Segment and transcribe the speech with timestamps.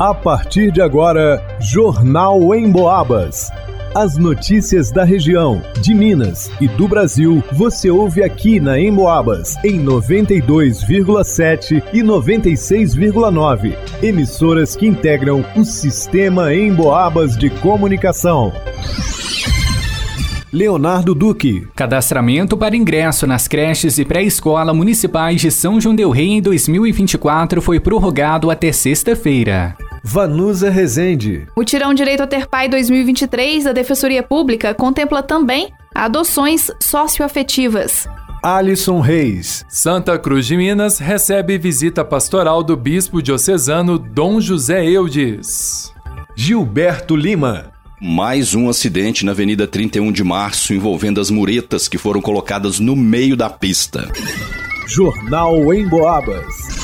[0.00, 3.50] A partir de agora, Jornal em Boabas.
[3.94, 9.78] As notícias da região, de Minas e do Brasil, você ouve aqui na Emboabas, em
[9.84, 13.76] 92,7 e 96,9.
[14.02, 18.54] Emissoras que integram o sistema Emboabas de comunicação.
[20.50, 21.68] Leonardo Duque.
[21.76, 27.60] Cadastramento para ingresso nas creches e pré-escola municipais de São João del Rei em 2024
[27.60, 29.76] foi prorrogado até sexta-feira.
[30.02, 31.46] Vanusa Rezende.
[31.54, 38.08] O Tirão Direito a Ter Pai 2023 da Defensoria Pública contempla também adoções socioafetivas.
[38.42, 39.64] Alisson Reis.
[39.68, 45.92] Santa Cruz de Minas recebe visita pastoral do bispo diocesano Dom José Eudes.
[46.34, 47.70] Gilberto Lima.
[48.00, 52.96] Mais um acidente na Avenida 31 de Março envolvendo as muretas que foram colocadas no
[52.96, 54.10] meio da pista.
[54.86, 56.79] Jornal em Boabas.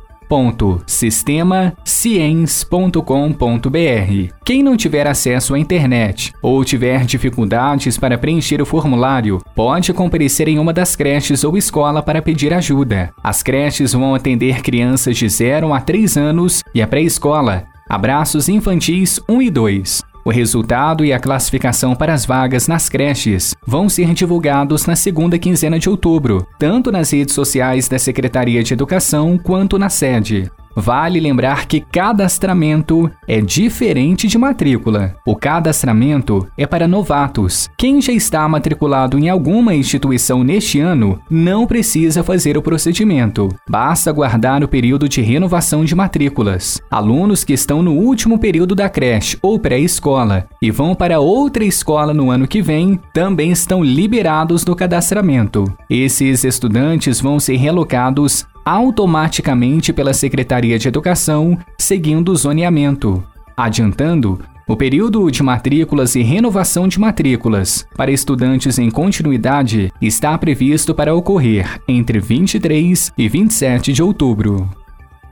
[4.44, 10.50] Quem não tiver acesso à internet ou tiver dificuldades para preencher o formulário, pode comparecer
[10.50, 13.14] em uma das creches ou escola para pedir ajuda.
[13.23, 19.22] As creches vão atender crianças de 0 a 3 anos e a pré-escola, abraços infantis
[19.30, 20.06] 1 e 2.
[20.28, 25.39] O resultado e a classificação para as vagas nas creches vão ser divulgados na segunda
[25.39, 30.52] quinzena de outubro, tanto nas redes sociais da Secretaria de Educação quanto na sede.
[30.80, 35.16] Vale lembrar que cadastramento é diferente de matrícula.
[35.25, 37.68] O cadastramento é para novatos.
[37.75, 43.50] Quem já está matriculado em alguma instituição neste ano não precisa fazer o procedimento.
[43.68, 46.80] Basta aguardar o período de renovação de matrículas.
[46.91, 52.13] Alunos que estão no último período da creche ou pré-escola e vão para outra escola
[52.13, 55.66] no ano que vem também estão liberados do cadastramento.
[55.90, 63.23] Esses estudantes vão ser relocados automaticamente pela Secretaria de Educação, seguindo o zoneamento.
[63.55, 70.94] Adiantando, o período de matrículas e renovação de matrículas para estudantes em continuidade está previsto
[70.94, 74.69] para ocorrer entre 23 e 27 de outubro.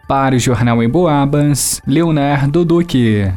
[0.07, 3.29] Para o Jornal em Boabas, Leonardo Duque.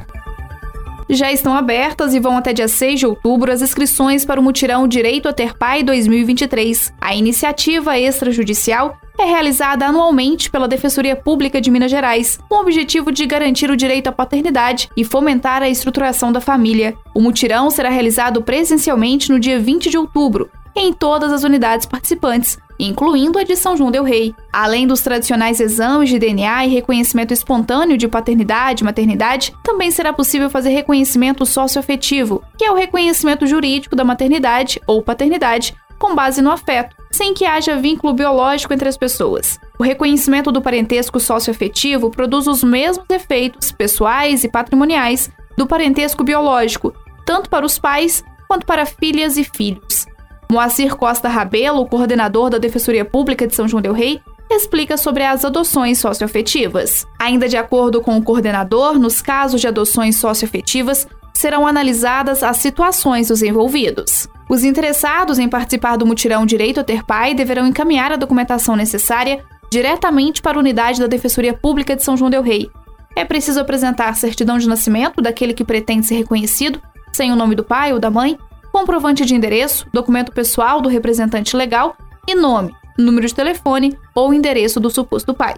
[1.10, 4.86] Já estão abertas e vão até dia 6 de outubro as inscrições para o Mutirão
[4.86, 6.92] Direito a Ter Pai 2023.
[7.00, 13.10] A iniciativa extrajudicial é realizada anualmente pela Defensoria Pública de Minas Gerais, com o objetivo
[13.10, 16.94] de garantir o direito à paternidade e fomentar a estruturação da família.
[17.14, 22.58] O mutirão será realizado presencialmente no dia 20 de outubro, em todas as unidades participantes,
[22.78, 24.34] incluindo a de São João del Rei.
[24.52, 30.12] Além dos tradicionais exames de DNA e reconhecimento espontâneo de paternidade e maternidade, também será
[30.12, 36.40] possível fazer reconhecimento socioafetivo, que é o reconhecimento jurídico da maternidade ou paternidade com base
[36.40, 39.58] no afeto, sem que haja vínculo biológico entre as pessoas.
[39.78, 46.94] O reconhecimento do parentesco socioafetivo produz os mesmos efeitos pessoais e patrimoniais do parentesco biológico,
[47.26, 50.06] tanto para os pais quanto para filhas e filhos.
[50.50, 54.20] Moacir Costa Rabelo, coordenador da Defensoria Pública de São João del Rei,
[54.50, 57.06] explica sobre as adoções socioafetivas.
[57.18, 63.28] Ainda de acordo com o coordenador, nos casos de adoções socioafetivas, serão analisadas as situações
[63.28, 64.26] dos envolvidos.
[64.48, 69.44] Os interessados em participar do mutirão Direito a Ter Pai deverão encaminhar a documentação necessária
[69.70, 72.70] diretamente para a unidade da Defensoria Pública de São João del Rei.
[73.14, 76.80] É preciso apresentar certidão de nascimento daquele que pretende ser reconhecido,
[77.12, 78.38] sem o nome do pai ou da mãe,
[78.78, 81.96] comprovante de endereço, documento pessoal do representante legal
[82.28, 85.56] e nome, número de telefone ou endereço do suposto pai.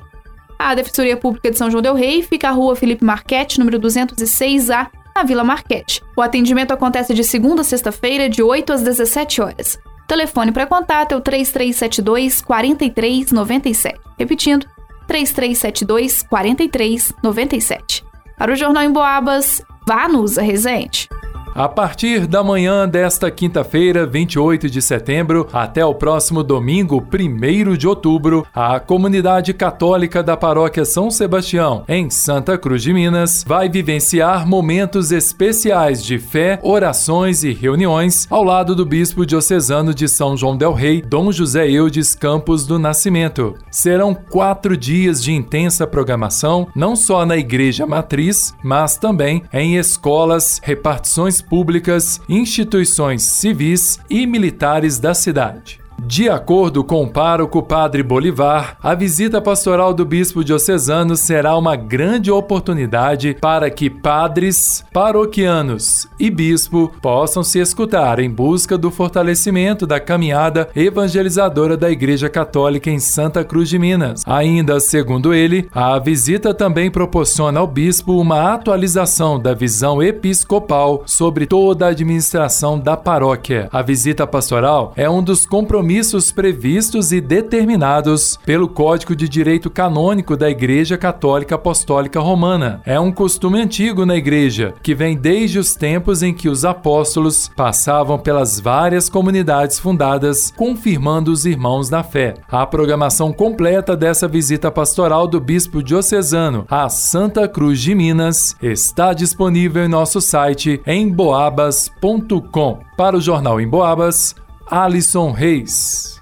[0.58, 4.88] A Defensoria Pública de São João del Rei fica à rua Felipe Marquete, número 206A,
[5.14, 6.02] na Vila Marquete.
[6.16, 9.78] O atendimento acontece de segunda a sexta-feira, de 8 às 17 horas.
[10.08, 14.00] Telefone para contato é o 3372 4397.
[14.18, 14.66] Repetindo,
[15.06, 18.02] 3372 4397.
[18.38, 21.06] Para o Jornal em Boabas, vá nos Resente.
[21.54, 27.88] A partir da manhã desta quinta-feira, 28 de setembro, até o próximo domingo, 1 de
[27.88, 34.46] outubro, a comunidade católica da paróquia São Sebastião, em Santa Cruz de Minas, vai vivenciar
[34.46, 40.56] momentos especiais de fé, orações e reuniões ao lado do bispo diocesano de São João
[40.56, 43.56] del Rei, Dom José Eudes Campos do Nascimento.
[43.70, 50.60] Serão quatro dias de intensa programação, não só na igreja matriz, mas também em escolas,
[50.62, 55.80] repartições públicas, instituições civis e militares da cidade.
[56.06, 61.76] De acordo com o pároco Padre Bolivar, a visita pastoral do bispo diocesano será uma
[61.76, 69.86] grande oportunidade para que padres, paroquianos e bispo possam se escutar em busca do fortalecimento
[69.86, 74.22] da caminhada evangelizadora da Igreja Católica em Santa Cruz de Minas.
[74.26, 81.46] Ainda segundo ele, a visita também proporciona ao bispo uma atualização da visão episcopal sobre
[81.46, 83.68] toda a administração da paróquia.
[83.70, 89.68] A visita pastoral é um dos compromissos compromissos previstos e determinados pelo Código de Direito
[89.68, 92.80] Canônico da Igreja Católica Apostólica Romana.
[92.86, 97.50] É um costume antigo na Igreja, que vem desde os tempos em que os apóstolos
[97.56, 102.34] passavam pelas várias comunidades fundadas, confirmando os irmãos na fé.
[102.48, 109.12] A programação completa dessa visita pastoral do Bispo Diocesano a Santa Cruz de Minas está
[109.12, 112.78] disponível em nosso site em boabas.com.
[112.96, 114.36] Para o Jornal em Boabas,
[114.70, 116.20] Alisson Reis.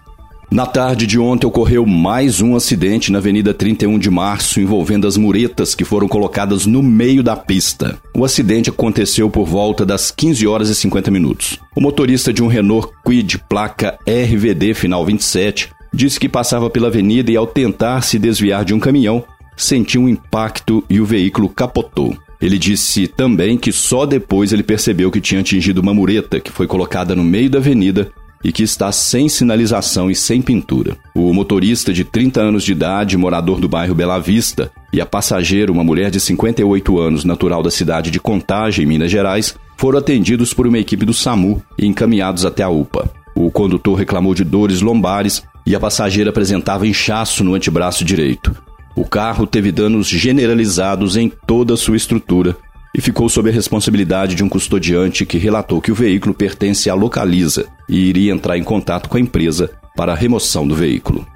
[0.50, 5.18] Na tarde de ontem ocorreu mais um acidente na Avenida 31 de Março envolvendo as
[5.18, 8.00] muretas que foram colocadas no meio da pista.
[8.16, 11.60] O acidente aconteceu por volta das 15 horas e 50 minutos.
[11.76, 17.30] O motorista de um Renault Kwid placa RVD final 27 disse que passava pela avenida
[17.30, 19.22] e ao tentar se desviar de um caminhão,
[19.58, 22.16] sentiu um impacto e o veículo capotou.
[22.40, 26.66] Ele disse também que só depois ele percebeu que tinha atingido uma mureta que foi
[26.66, 28.10] colocada no meio da avenida
[28.44, 30.96] e que está sem sinalização e sem pintura.
[31.14, 35.73] O motorista de 30 anos de idade, morador do bairro Bela Vista, e a passageira,
[35.73, 40.67] uma mulher de 58 anos, natural da cidade de Contagem, Minas Gerais, foram atendidos por
[40.67, 43.11] uma equipe do SAMU e encaminhados até a UPA.
[43.35, 48.56] O condutor reclamou de dores lombares e a passageira apresentava inchaço no antebraço direito.
[48.96, 52.56] O carro teve danos generalizados em toda a sua estrutura
[52.94, 56.94] e ficou sob a responsabilidade de um custodiante que relatou que o veículo pertence à
[56.94, 61.26] Localiza e iria entrar em contato com a empresa para a remoção do veículo.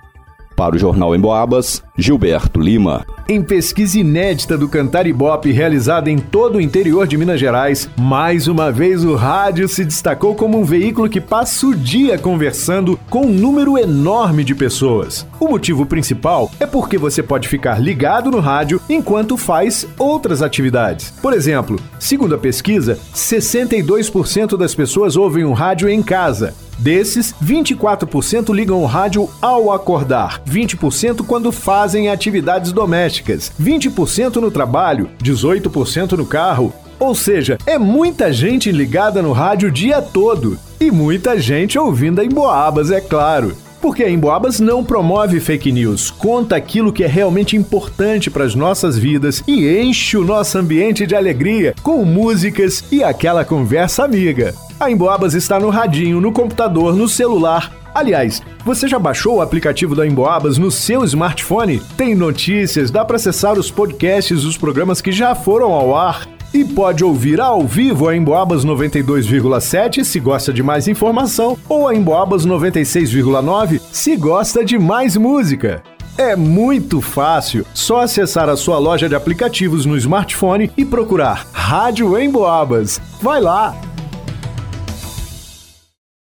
[0.63, 3.05] Para o Jornal em Boabas, Gilberto Lima.
[3.29, 8.47] Em pesquisa inédita do Cantar Ibope realizada em todo o interior de Minas Gerais, mais
[8.47, 13.27] uma vez o rádio se destacou como um veículo que passa o dia conversando com
[13.27, 15.27] um número enorme de pessoas.
[15.41, 21.13] O motivo principal é porque você pode ficar ligado no rádio enquanto faz outras atividades.
[21.21, 26.55] Por exemplo, segundo a pesquisa, 62% das pessoas ouvem o rádio em casa.
[26.79, 35.11] Desses, 24% ligam o rádio ao acordar, 20% quando fazem atividades domésticas, 20% no trabalho,
[35.23, 36.73] 18% no carro.
[36.99, 40.59] Ou seja, é muita gente ligada no rádio o dia todo.
[40.81, 43.57] E muita gente ouvindo a Emboabas, é claro.
[43.83, 48.55] Porque a Emboabas não promove fake news, conta aquilo que é realmente importante para as
[48.55, 54.55] nossas vidas e enche o nosso ambiente de alegria com músicas e aquela conversa amiga.
[54.79, 57.73] A Emboabas está no radinho, no computador, no celular.
[57.93, 61.83] Aliás, você já baixou o aplicativo da Emboabas no seu smartphone?
[61.97, 66.29] Tem notícias, dá para acessar os podcasts dos programas que já foram ao ar.
[66.55, 71.95] E pode ouvir ao vivo a Emboabas 92,7 se gosta de mais informação, ou a
[71.95, 75.83] Emboabas 96,9 se gosta de mais música.
[76.19, 82.19] É muito fácil, só acessar a sua loja de aplicativos no smartphone e procurar Rádio
[82.19, 83.01] Emboabas.
[83.23, 83.92] Vai lá!